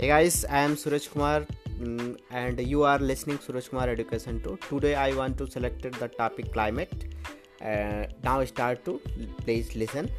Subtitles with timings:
[0.00, 1.46] Hey guys, I am Suraj Kumar
[1.78, 4.56] mm, and you are listening Suraj Kumar Education 2.
[4.66, 7.04] Today I want to select the topic climate.
[7.60, 8.98] Uh, now start to
[9.44, 10.10] please listen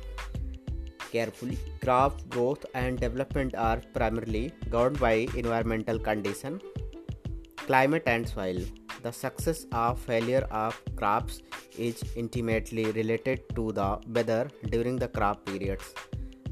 [1.12, 1.58] carefully.
[1.84, 6.62] Crop growth and development are primarily governed by environmental condition,
[7.56, 8.62] climate and soil.
[9.02, 11.42] The success or failure of crops
[11.76, 15.96] is intimately related to the weather during the crop periods.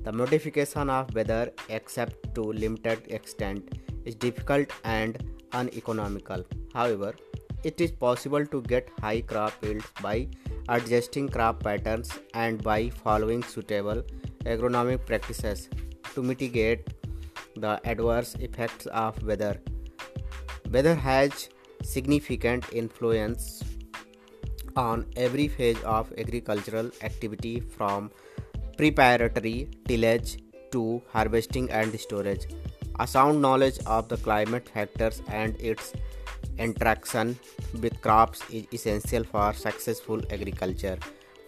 [0.04, 5.18] The modification of weather, except to limited extent, is difficult and
[5.54, 6.46] uneconomical.
[6.74, 7.14] However,
[7.64, 10.30] it is possible to get high crop yields by
[10.70, 14.04] adjusting crop patterns and by following suitable
[14.46, 15.68] agronomic practices
[16.14, 16.94] to mitigate
[17.56, 19.60] the adverse effects of weather.
[20.72, 21.50] Weather has
[21.84, 23.64] significant influence
[24.76, 28.12] on every phase of agricultural activity from
[28.80, 30.38] preparatory tillage
[30.72, 32.46] to harvesting and storage.
[33.02, 35.92] A sound knowledge of the climate factors and its
[36.58, 37.38] interaction
[37.82, 40.98] with crops is essential for successful agriculture.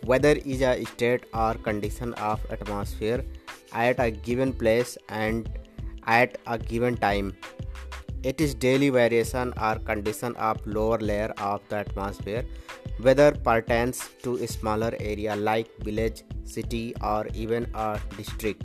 [0.06, 3.24] Weather is a state or condition of atmosphere
[3.72, 5.50] at a given place and
[6.08, 7.34] at a given time
[8.24, 12.44] it is daily variation or condition of lower layer of the atmosphere.
[13.00, 16.24] Weather pertains to a smaller area like village,
[16.58, 18.64] city, or even a district.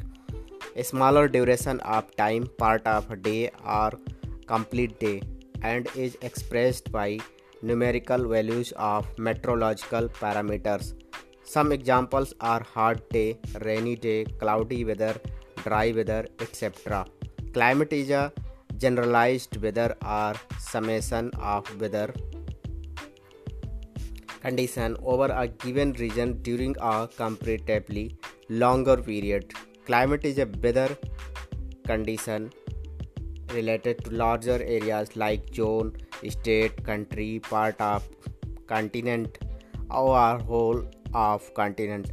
[0.82, 3.90] A smaller duration of time, part of a day or
[4.46, 5.22] complete day,
[5.62, 7.08] and is expressed by
[7.62, 10.92] numerical values of meteorological parameters.
[11.54, 15.14] Some examples are hot day, rainy day, cloudy weather,
[15.64, 17.06] dry weather, etc.
[17.54, 18.32] Climate is a
[18.76, 22.08] generalized weather or summation of weather
[24.46, 28.04] condition over a given region during a comparatively
[28.48, 29.52] longer period.
[29.86, 30.96] Climate is a weather
[31.84, 32.52] condition
[33.52, 35.96] related to larger areas like zone,
[36.28, 38.08] state, country, part of
[38.66, 39.38] continent,
[39.90, 40.82] or whole
[41.14, 42.10] of continent.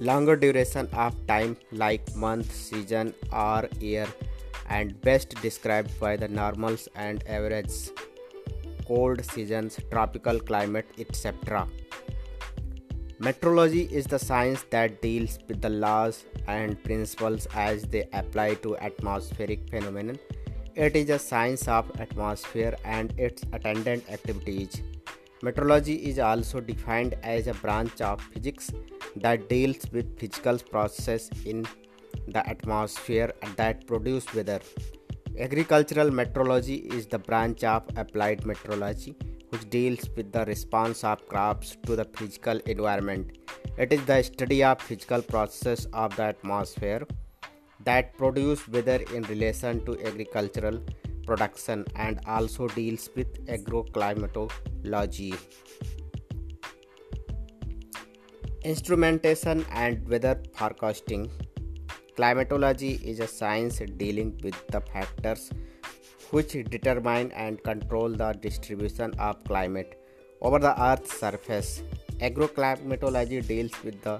[0.00, 4.06] Longer duration of time like month, season, or year
[4.68, 7.92] and best described by the normals and averages,
[8.86, 11.66] cold seasons, tropical climate, etc.
[13.18, 18.76] Meteorology is the science that deals with the laws and principles as they apply to
[18.76, 20.14] atmospheric phenomena.
[20.74, 24.82] It is a science of atmosphere and its attendant activities.
[25.42, 28.70] Meteorology is also defined as a branch of physics
[29.16, 31.66] that deals with physical processes in
[32.28, 34.60] the atmosphere that produce weather.
[35.38, 39.14] Agricultural meteorology is the branch of applied meteorology
[39.50, 43.36] which deals with the response of crops to the physical environment.
[43.76, 47.06] It is the study of physical processes of the atmosphere
[47.84, 50.80] that produce weather in relation to agricultural
[51.26, 55.36] production and also deals with agroclimatology.
[58.62, 61.30] Instrumentation and weather forecasting
[62.16, 65.50] Climatology is a science dealing with the factors
[66.30, 70.00] which determine and control the distribution of climate
[70.40, 71.82] over the Earth's surface.
[72.20, 74.18] Agroclimatology deals with the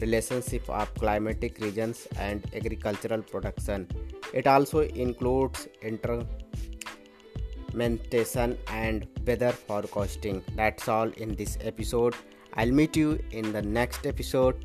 [0.00, 3.88] relationship of climatic regions and agricultural production.
[4.32, 10.44] It also includes instrumentation and weather forecasting.
[10.54, 12.14] That's all in this episode.
[12.54, 14.64] I'll meet you in the next episode.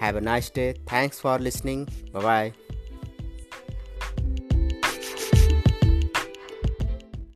[0.00, 0.74] Have a nice day.
[0.86, 1.88] Thanks for listening.
[2.12, 2.63] Bye bye.